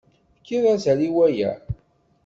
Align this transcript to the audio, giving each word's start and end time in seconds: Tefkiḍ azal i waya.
Tefkiḍ 0.35 0.63
azal 0.73 0.99
i 1.07 1.09
waya. 1.15 1.51